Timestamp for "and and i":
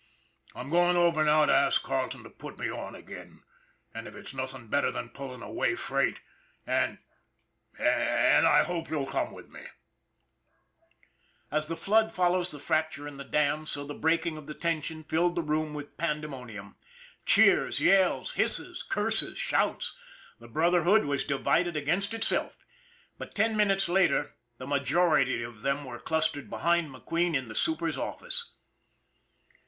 6.65-8.63